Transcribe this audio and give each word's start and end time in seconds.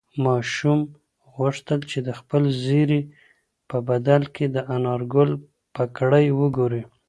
ماشوم 0.25 0.79
غوښتل 1.35 1.79
چې 1.91 1.99
د 2.07 2.09
خپل 2.19 2.43
زېري 2.63 3.01
په 3.69 3.77
بدل 3.89 4.21
کې 4.35 4.45
د 4.55 4.57
انارګل 4.75 5.29
پګړۍ 5.75 6.27
وګوري. 6.39 6.83